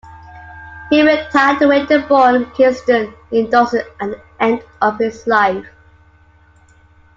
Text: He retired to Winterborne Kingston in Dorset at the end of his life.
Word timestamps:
He 0.89 0.99
retired 1.03 1.59
to 1.59 1.65
Winterborne 1.67 2.51
Kingston 2.55 3.13
in 3.31 3.51
Dorset 3.51 3.85
at 3.99 4.09
the 4.09 4.21
end 4.39 4.63
of 4.81 4.97
his 4.97 5.27
life. 5.27 5.63